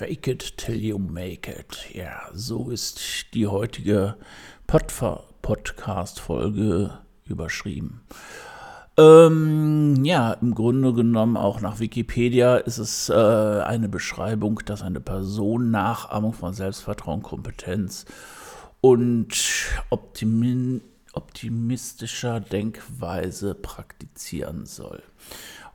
[0.00, 1.94] Fake it till you make it.
[1.94, 4.16] Ja, so ist die heutige
[4.66, 8.00] Podcast-Folge überschrieben.
[8.96, 15.00] Ähm, ja, im Grunde genommen auch nach Wikipedia ist es äh, eine Beschreibung, dass eine
[15.00, 18.06] Person Nachahmung von Selbstvertrauen, Kompetenz
[18.80, 19.34] und
[19.90, 20.80] Optimi
[21.12, 25.02] optimistischer Denkweise praktizieren soll.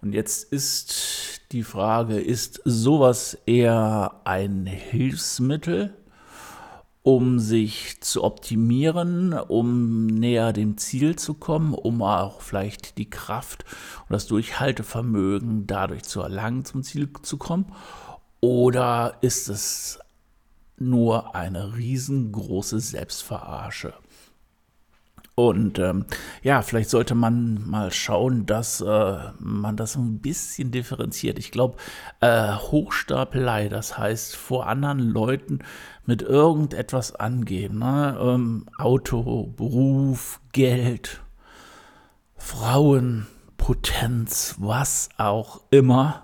[0.01, 5.93] Und jetzt ist die Frage, ist sowas eher ein Hilfsmittel,
[7.03, 13.63] um sich zu optimieren, um näher dem Ziel zu kommen, um auch vielleicht die Kraft
[14.01, 17.71] und das Durchhaltevermögen dadurch zu erlangen, zum Ziel zu kommen?
[18.41, 19.99] Oder ist es
[20.77, 23.93] nur eine riesengroße Selbstverarsche?
[25.35, 26.05] Und ähm,
[26.43, 31.37] ja, vielleicht sollte man mal schauen, dass äh, man das ein bisschen differenziert.
[31.37, 31.75] Ich glaube,
[32.21, 35.59] äh, Hochstapelei, das heißt vor anderen Leuten
[36.05, 37.79] mit irgendetwas angeben.
[37.79, 38.17] Ne?
[38.17, 41.21] Ähm, Auto, Beruf, Geld,
[42.37, 43.27] Frauen,
[43.57, 46.23] Potenz, was auch immer.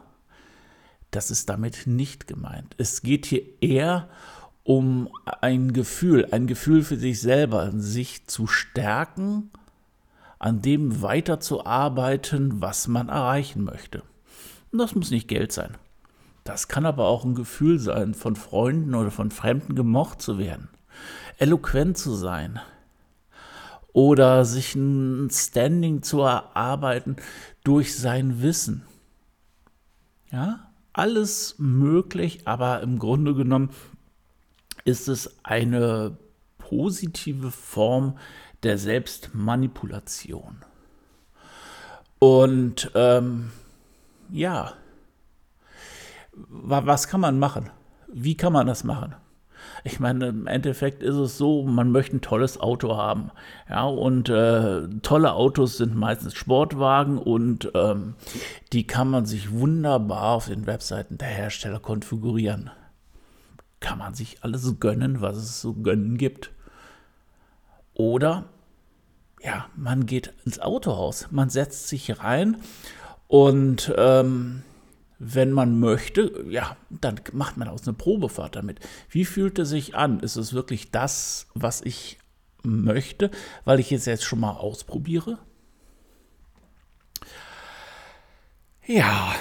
[1.10, 2.76] Das ist damit nicht gemeint.
[2.78, 4.12] Es geht hier eher um
[4.64, 5.10] um
[5.42, 9.52] ein Gefühl, ein Gefühl für sich selber, sich zu stärken,
[10.40, 14.04] an dem weiterzuarbeiten, was man erreichen möchte.
[14.72, 15.78] Und das muss nicht Geld sein.
[16.44, 20.70] Das kann aber auch ein Gefühl sein, von Freunden oder von Fremden gemocht zu werden,
[21.38, 22.60] eloquent zu sein
[23.94, 27.18] oder sich ein Standing zu erarbeiten
[27.64, 28.84] durch sein Wissen.
[30.32, 33.70] Ja, alles möglich, aber im Grunde genommen
[34.86, 36.18] ist es eine
[36.58, 38.18] positive Form
[38.64, 40.58] der Selbstmanipulation.
[42.20, 43.52] Und ähm,
[44.32, 44.74] ja,
[46.34, 47.70] was kann man machen?
[48.08, 49.16] Wie kann man das machen?
[49.84, 53.32] Ich meine, im Endeffekt ist es so, man möchte ein tolles Auto haben.
[53.70, 58.16] Ja, und äh, tolle Autos sind meistens Sportwagen und ähm,
[58.74, 62.70] die kann man sich wunderbar auf den Webseiten der Hersteller konfigurieren
[63.92, 66.52] kann man sich alles gönnen, was es zu gönnen gibt.
[67.94, 68.46] Oder
[69.44, 72.56] ja, man geht ins Autohaus, man setzt sich rein
[73.28, 74.64] und ähm,
[75.20, 78.80] wenn man möchte, ja, dann macht man aus eine Probefahrt damit.
[79.10, 80.22] Wie fühlt es sich an?
[80.22, 82.18] Ist es wirklich das, was ich
[82.64, 83.30] möchte,
[83.66, 85.38] weil ich es jetzt schon mal ausprobiere?
[88.86, 89.36] Ja,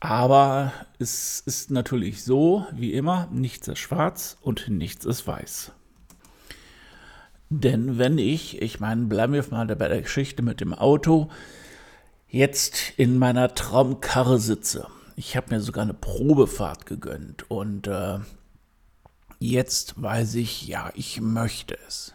[0.00, 5.72] aber es ist natürlich so, wie immer, nichts ist schwarz und nichts ist weiß.
[7.50, 11.30] Denn wenn ich, ich meine, bleiben wir mal bei der Geschichte mit dem Auto,
[12.28, 18.20] jetzt in meiner Traumkarre sitze, ich habe mir sogar eine Probefahrt gegönnt und äh,
[19.38, 22.14] jetzt weiß ich, ja, ich möchte es.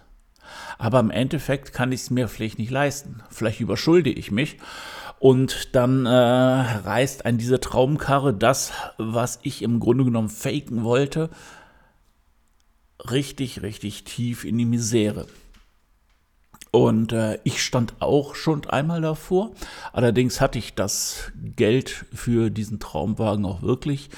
[0.78, 3.22] Aber im Endeffekt kann ich es mir vielleicht nicht leisten.
[3.30, 4.58] Vielleicht überschulde ich mich
[5.20, 11.30] und dann äh, reißt ein diese Traumkarre das, was ich im Grunde genommen faken wollte,
[13.10, 15.28] richtig, richtig tief in die Misere.
[16.72, 19.52] Und äh, ich stand auch schon einmal davor.
[19.94, 24.10] Allerdings hatte ich das Geld für diesen Traumwagen auch wirklich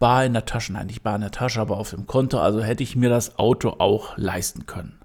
[0.00, 0.72] bar in der Tasche.
[0.72, 2.40] Nein, nicht bar in der Tasche, aber auf dem Konto.
[2.40, 4.98] Also hätte ich mir das Auto auch leisten können.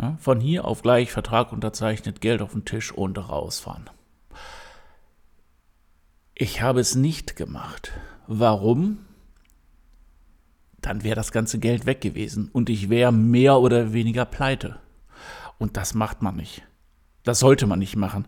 [0.00, 3.90] Ja, von hier auf gleich Vertrag unterzeichnet, Geld auf den Tisch und rausfahren.
[6.38, 7.92] Ich habe es nicht gemacht.
[8.26, 8.98] Warum?
[10.82, 14.78] Dann wäre das ganze Geld weg gewesen und ich wäre mehr oder weniger pleite.
[15.56, 16.62] Und das macht man nicht.
[17.24, 18.26] Das sollte man nicht machen.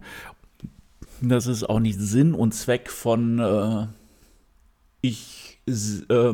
[1.20, 3.86] Das ist auch nicht Sinn und Zweck von äh,
[5.02, 6.32] ich, äh,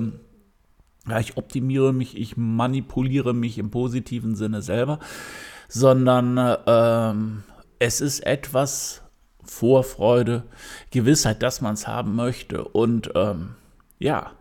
[1.09, 5.01] ja, ich optimiere mich, ich manipuliere mich im positiven Sinne selber,
[5.69, 9.04] sondern äh, es ist etwas,
[9.45, 10.45] Vorfreude,
[10.91, 12.65] Gewissheit, dass man es haben möchte.
[12.65, 13.51] Und ähm,
[13.99, 14.33] ja,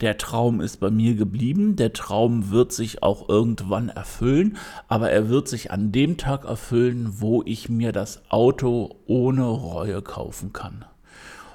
[0.00, 1.76] der Traum ist bei mir geblieben.
[1.76, 4.56] Der Traum wird sich auch irgendwann erfüllen,
[4.88, 10.02] aber er wird sich an dem Tag erfüllen, wo ich mir das Auto ohne Reue
[10.02, 10.84] kaufen kann.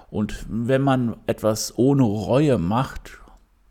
[0.10, 3.20] Und wenn man etwas ohne Reue macht,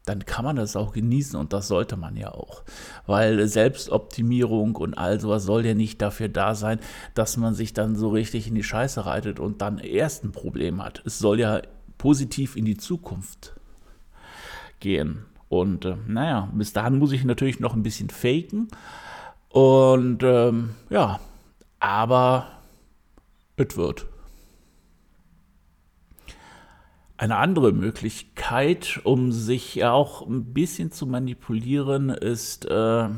[0.08, 2.62] dann kann man das auch genießen und das sollte man ja auch.
[3.06, 6.80] Weil Selbstoptimierung und all sowas soll ja nicht dafür da sein,
[7.14, 10.82] dass man sich dann so richtig in die Scheiße reitet und dann erst ein Problem
[10.82, 11.02] hat.
[11.04, 11.60] Es soll ja
[11.98, 13.54] positiv in die Zukunft
[14.80, 15.26] gehen.
[15.48, 18.68] Und äh, naja, bis dahin muss ich natürlich noch ein bisschen faken.
[19.48, 21.20] Und ähm, ja,
[21.80, 22.48] aber
[23.56, 24.06] es wird.
[27.18, 33.08] Eine andere Möglichkeit, um sich auch ein bisschen zu manipulieren, ist, äh,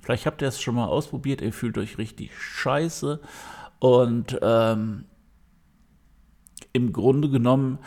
[0.00, 3.20] vielleicht habt ihr es schon mal ausprobiert, ihr fühlt euch richtig scheiße
[3.80, 5.06] und ähm,
[6.72, 7.80] im Grunde genommen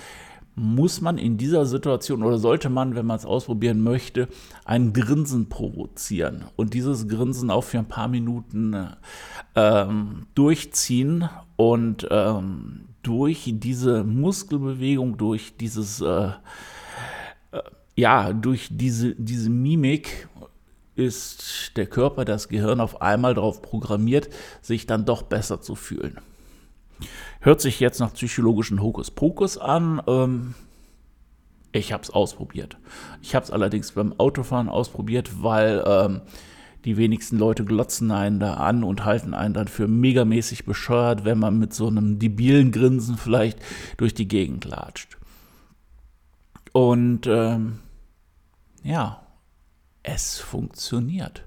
[0.56, 4.28] muss man in dieser Situation oder sollte man, wenn man es ausprobieren möchte,
[4.66, 8.88] ein Grinsen provozieren und dieses Grinsen auch für ein paar Minuten
[9.56, 16.32] ähm, durchziehen und ähm, durch diese Muskelbewegung, durch dieses, äh,
[17.52, 17.62] äh,
[17.96, 20.28] ja, durch diese, diese Mimik
[20.96, 24.30] ist der Körper, das Gehirn auf einmal darauf programmiert,
[24.62, 26.18] sich dann doch besser zu fühlen.
[27.42, 30.02] Hört sich jetzt nach psychologischen Hokuspokus an.
[30.08, 30.56] Ähm,
[31.74, 32.78] ich habe es ausprobiert.
[33.22, 36.22] Ich habe es allerdings beim Autofahren ausprobiert, weil ähm,
[36.86, 41.40] die wenigsten Leute glotzen einen da an und halten einen dann für megamäßig bescheuert, wenn
[41.40, 43.60] man mit so einem debilen Grinsen vielleicht
[43.98, 45.18] durch die Gegend latscht.
[46.72, 47.80] Und ähm,
[48.84, 49.26] ja,
[50.04, 51.44] es funktioniert.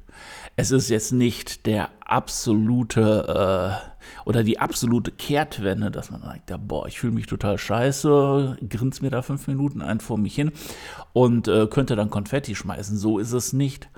[0.57, 6.57] Es ist jetzt nicht der absolute äh, oder die absolute Kehrtwende, dass man sagt, ja,
[6.57, 10.51] boah, ich fühle mich total scheiße, grins mir da fünf Minuten ein vor mich hin
[11.13, 12.97] und äh, könnte dann Konfetti schmeißen.
[12.97, 13.89] So ist es nicht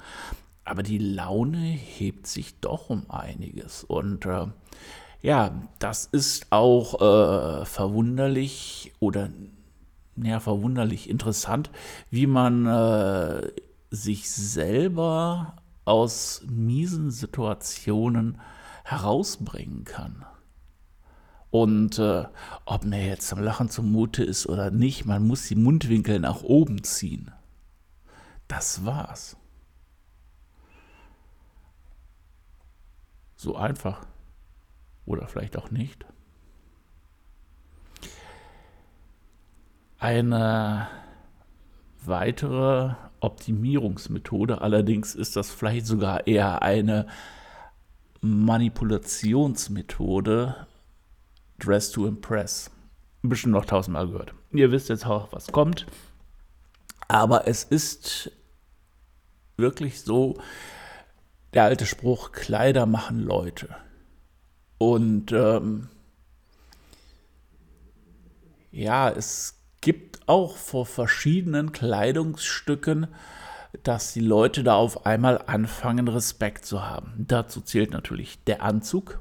[0.70, 3.82] aber die Laune hebt sich doch um einiges.
[3.82, 4.46] Und äh,
[5.20, 5.50] ja,
[5.80, 9.30] das ist auch äh, verwunderlich oder
[10.14, 11.72] ja, verwunderlich interessant,
[12.08, 13.50] wie man äh,
[13.90, 18.40] sich selber aus miesen Situationen
[18.84, 20.24] herausbringen kann.
[21.50, 22.26] Und äh,
[22.64, 26.84] ob mir jetzt zum Lachen zumute ist oder nicht, man muss die Mundwinkel nach oben
[26.84, 27.32] ziehen.
[28.46, 29.36] Das war's.
[33.40, 34.06] So einfach.
[35.06, 36.04] Oder vielleicht auch nicht.
[39.98, 40.88] Eine
[42.04, 47.06] weitere Optimierungsmethode, allerdings ist das vielleicht sogar eher eine
[48.20, 50.66] Manipulationsmethode,
[51.58, 52.70] Dress to Impress.
[53.22, 54.34] Bisschen noch tausendmal gehört.
[54.52, 55.86] Ihr wisst jetzt auch, was kommt.
[57.08, 58.32] Aber es ist
[59.56, 60.36] wirklich so,
[61.54, 63.68] der alte Spruch, Kleider machen Leute.
[64.78, 65.88] Und ähm,
[68.70, 73.08] ja, es gibt auch vor verschiedenen Kleidungsstücken,
[73.82, 77.24] dass die Leute da auf einmal anfangen, Respekt zu haben.
[77.28, 79.20] Dazu zählt natürlich der Anzug.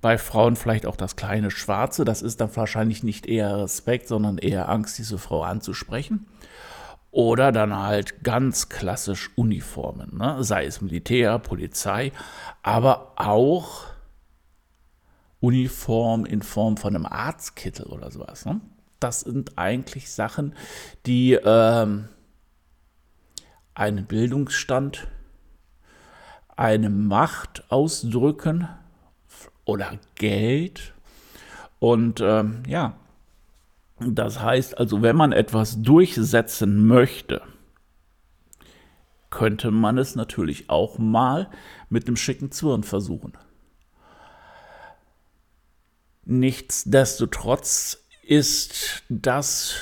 [0.00, 2.04] Bei Frauen vielleicht auch das kleine Schwarze.
[2.04, 6.26] Das ist dann wahrscheinlich nicht eher Respekt, sondern eher Angst, diese Frau anzusprechen.
[7.14, 10.42] Oder dann halt ganz klassisch Uniformen, ne?
[10.42, 12.10] sei es Militär, Polizei,
[12.64, 13.84] aber auch
[15.38, 18.44] Uniform in Form von einem Arztkittel oder sowas.
[18.46, 18.60] Ne?
[18.98, 20.56] Das sind eigentlich Sachen,
[21.06, 22.08] die ähm,
[23.74, 25.06] einen Bildungsstand,
[26.56, 28.68] eine Macht ausdrücken
[29.64, 30.94] oder Geld.
[31.78, 32.96] Und ähm, ja,
[34.00, 37.42] das heißt also, wenn man etwas durchsetzen möchte,
[39.30, 41.50] könnte man es natürlich auch mal
[41.88, 43.32] mit einem schicken Zwirn versuchen.
[46.24, 49.74] Nichtsdestotrotz ist das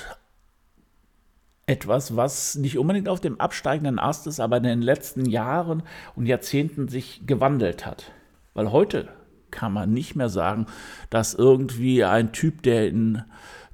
[1.66, 5.83] etwas, was nicht unbedingt auf dem absteigenden Ast ist, aber in den letzten Jahren
[6.16, 8.11] und Jahrzehnten sich gewandelt hat.
[8.54, 9.09] Weil heute
[9.50, 10.66] kann man nicht mehr sagen,
[11.11, 13.23] dass irgendwie ein Typ, der in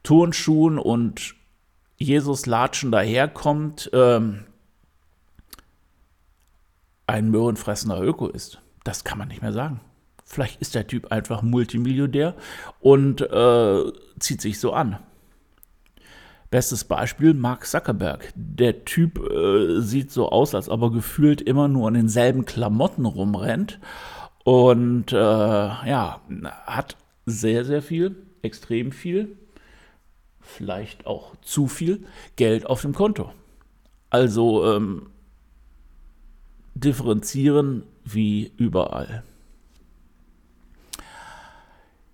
[0.02, 1.34] Turnschuhen und
[1.96, 4.44] Jesus latschen daherkommt, ähm,
[7.06, 8.60] ein möhrenfressender Öko ist.
[8.84, 9.80] Das kann man nicht mehr sagen.
[10.24, 12.34] Vielleicht ist der Typ einfach Multimillionär
[12.80, 14.98] und äh, zieht sich so an.
[16.50, 18.32] Bestes Beispiel Mark Zuckerberg.
[18.34, 23.06] Der Typ äh, sieht so aus, als ob er gefühlt immer nur in denselben Klamotten
[23.06, 23.80] rumrennt
[24.44, 26.20] und äh, ja,
[26.66, 29.36] hat sehr, sehr viel, extrem viel
[30.48, 33.32] vielleicht auch zu viel Geld auf dem Konto.
[34.10, 35.10] Also ähm,
[36.74, 39.22] differenzieren wie überall.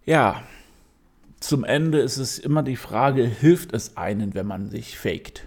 [0.05, 0.43] Ja,
[1.41, 5.47] zum Ende ist es immer die Frage, hilft es einen, wenn man sich faked?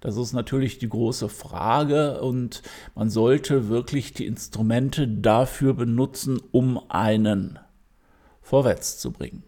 [0.00, 2.62] Das ist natürlich die große Frage und
[2.96, 7.60] man sollte wirklich die Instrumente dafür benutzen, um einen
[8.40, 9.44] vorwärts zu bringen.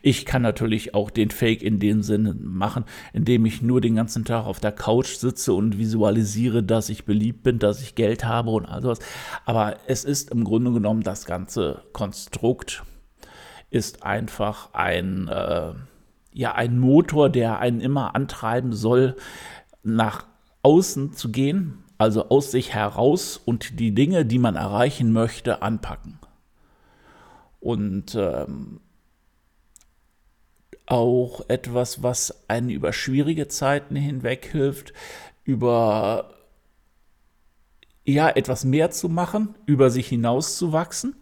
[0.00, 4.24] Ich kann natürlich auch den Fake in dem Sinne machen, indem ich nur den ganzen
[4.24, 8.50] Tag auf der Couch sitze und visualisiere, dass ich beliebt bin, dass ich Geld habe
[8.50, 9.00] und all sowas.
[9.44, 12.82] Aber es ist im Grunde genommen das ganze Konstrukt
[13.70, 15.72] ist einfach ein, äh,
[16.32, 19.16] ja, ein Motor, der einen immer antreiben soll,
[19.82, 20.26] nach
[20.62, 26.18] außen zu gehen, also aus sich heraus und die Dinge, die man erreichen möchte, anpacken.
[27.60, 28.80] Und ähm,
[30.90, 34.92] auch etwas, was einen über schwierige Zeiten hinweg hilft,
[35.44, 36.34] über
[38.04, 41.14] ja, etwas mehr zu machen, über sich hinaus zu wachsen,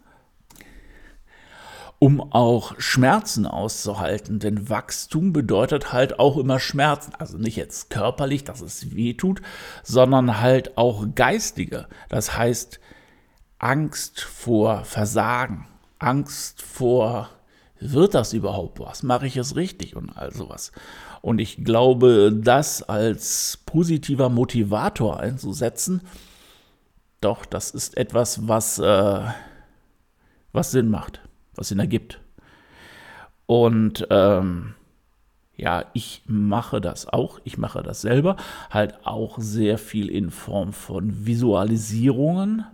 [1.99, 4.39] um auch Schmerzen auszuhalten.
[4.39, 7.13] Denn Wachstum bedeutet halt auch immer Schmerzen.
[7.15, 9.41] Also nicht jetzt körperlich, dass es weh tut,
[9.83, 11.87] sondern halt auch geistige.
[12.07, 12.79] Das heißt
[13.59, 15.67] Angst vor Versagen,
[15.99, 17.29] Angst vor
[17.79, 19.03] wird das überhaupt was?
[19.03, 20.71] Mache ich es richtig und all sowas?
[21.21, 26.01] Und ich glaube, das als positiver Motivator einzusetzen,
[27.21, 29.21] doch, das ist etwas, was, äh,
[30.53, 31.21] was Sinn macht,
[31.55, 32.19] was Sinn ergibt.
[33.47, 34.75] Und ähm,
[35.55, 38.35] ja, ich mache das auch, ich mache das selber,
[38.69, 42.65] halt auch sehr viel in Form von Visualisierungen.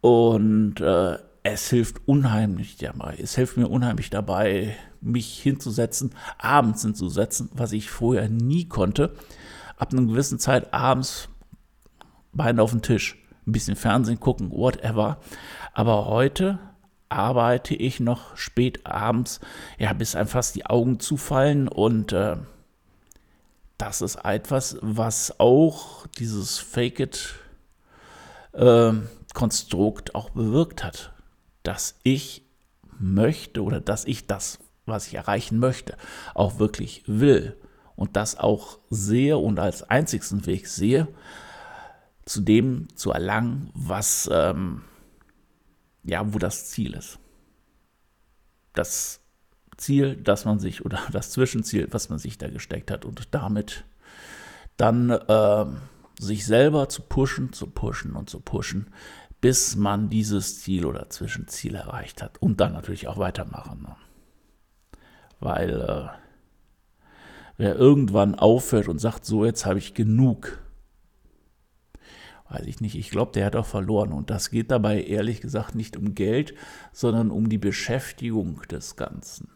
[0.00, 1.18] Und äh,
[1.52, 3.18] es hilft unheimlich dabei.
[3.20, 9.14] Es hilft mir unheimlich dabei, mich hinzusetzen, abends hinzusetzen, was ich vorher nie konnte.
[9.76, 11.28] Ab einer gewissen Zeit abends
[12.32, 15.18] Beine auf den Tisch, ein bisschen Fernsehen gucken, whatever.
[15.72, 16.58] Aber heute
[17.08, 19.40] arbeite ich noch spät abends,
[19.78, 22.36] ja, bis einem fast die Augen zufallen und äh,
[23.78, 27.34] das ist etwas, was auch dieses Fake It
[28.52, 28.92] äh,
[29.34, 31.12] Konstrukt auch bewirkt hat
[31.66, 32.42] dass ich
[32.98, 35.96] möchte oder dass ich das, was ich erreichen möchte,
[36.34, 37.56] auch wirklich will
[37.96, 41.08] und das auch sehe und als einzigsten Weg sehe,
[42.24, 44.82] zu dem zu erlangen, was ähm,
[46.04, 47.18] ja, wo das Ziel ist.
[48.72, 49.20] Das
[49.76, 53.84] Ziel, das man sich oder das Zwischenziel, was man sich da gesteckt hat und damit
[54.76, 55.66] dann äh,
[56.18, 58.92] sich selber zu pushen, zu pushen und zu pushen,
[59.46, 62.42] bis man dieses Ziel oder Zwischenziel erreicht hat.
[62.42, 63.80] Und dann natürlich auch weitermachen.
[63.80, 63.94] Ne?
[65.38, 66.08] Weil äh,
[67.56, 70.58] wer irgendwann aufhört und sagt, so jetzt habe ich genug,
[72.50, 74.10] weiß ich nicht, ich glaube, der hat auch verloren.
[74.10, 76.52] Und das geht dabei ehrlich gesagt nicht um Geld,
[76.90, 79.48] sondern um die Beschäftigung des Ganzen.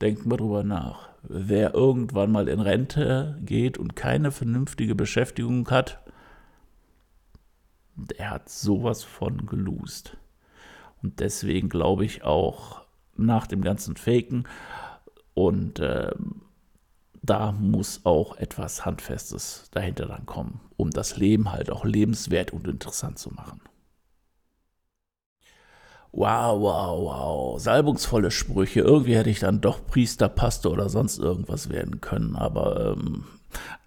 [0.00, 1.08] Denkt mal drüber nach.
[1.24, 6.03] Wer irgendwann mal in Rente geht und keine vernünftige Beschäftigung hat,
[8.16, 10.16] er hat sowas von geloost.
[11.02, 12.82] Und deswegen glaube ich auch
[13.16, 14.48] nach dem ganzen Faken
[15.34, 16.12] und äh,
[17.22, 22.68] da muss auch etwas Handfestes dahinter dann kommen, um das Leben halt auch lebenswert und
[22.68, 23.60] interessant zu machen.
[26.12, 27.60] Wow, wow, wow.
[27.60, 28.80] Salbungsvolle Sprüche.
[28.80, 33.24] Irgendwie hätte ich dann doch Priester, Pastor oder sonst irgendwas werden können, aber ähm,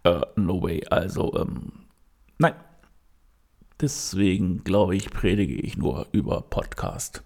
[0.03, 0.85] äh, no way.
[0.89, 1.71] Also, ähm,
[2.37, 2.53] nein,
[3.79, 7.23] Deswegen glaube ich, predige ich nur über Podcast.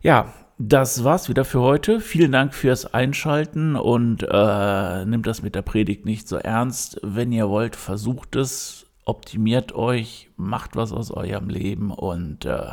[0.00, 2.00] Ja, das war's wieder für heute.
[2.00, 6.98] Vielen Dank fürs Einschalten und äh, nimmt das mit der Predigt nicht so ernst.
[7.02, 12.70] Wenn ihr wollt, versucht es, optimiert euch, macht was aus eurem Leben und äh,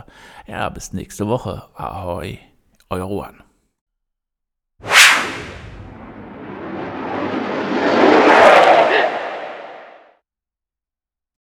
[0.47, 1.63] ja, bis nächste Woche.
[1.75, 2.39] Ahoi,
[2.89, 3.42] euer Juan.